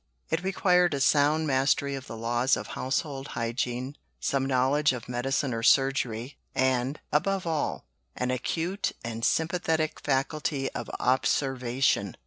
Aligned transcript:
It 0.31 0.41
required 0.43 0.95
a 0.95 0.99
sound 0.99 1.45
mastery 1.45 1.93
of 1.93 2.07
the 2.07 2.17
laws 2.17 2.57
of 2.57 2.69
household 2.69 3.27
hygiene, 3.37 3.95
some 4.19 4.47
knowledge 4.47 4.93
of 4.93 5.07
medicine 5.07 5.53
or 5.53 5.61
surgery, 5.61 6.39
and, 6.55 6.99
above 7.11 7.45
all, 7.45 7.85
an 8.15 8.31
acute 8.31 8.93
and 9.03 9.23
sympathetic 9.23 9.99
faculty 9.99 10.71
of 10.71 10.89
observation. 10.99 12.17